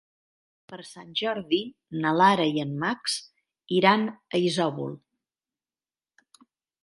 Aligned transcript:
Per 0.71 0.77
Sant 0.91 1.09
Jordi 1.19 1.59
na 2.05 2.13
Lara 2.21 2.47
i 2.55 2.63
en 2.63 2.71
Max 2.85 3.19
iran 3.79 4.09
a 4.09 4.41
Isòvol. 4.47 4.95